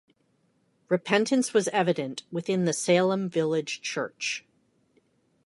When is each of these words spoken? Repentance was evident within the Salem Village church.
Repentance 0.89 1.53
was 1.53 1.67
evident 1.67 2.23
within 2.31 2.65
the 2.65 2.73
Salem 2.73 3.29
Village 3.29 3.81
church. 3.83 4.43